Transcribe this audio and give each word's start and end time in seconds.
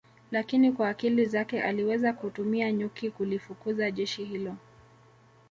lakini 0.31 0.71
kwa 0.71 0.89
akili 0.89 1.25
zake 1.25 1.61
aliweza 1.63 2.13
kutumia 2.13 2.71
nyuki 2.71 3.11
kulifukuza 3.11 3.91
jeshi 3.91 4.23
hilo 4.25 4.55